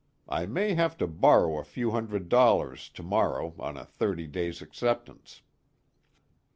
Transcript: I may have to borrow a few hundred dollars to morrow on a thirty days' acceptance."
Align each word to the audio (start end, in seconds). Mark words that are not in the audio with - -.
I 0.27 0.47
may 0.47 0.73
have 0.73 0.97
to 0.97 1.05
borrow 1.05 1.59
a 1.59 1.63
few 1.63 1.91
hundred 1.91 2.27
dollars 2.27 2.89
to 2.89 3.03
morrow 3.03 3.53
on 3.59 3.77
a 3.77 3.85
thirty 3.85 4.25
days' 4.25 4.59
acceptance." 4.59 5.43